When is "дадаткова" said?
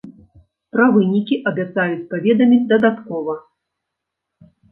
2.73-3.33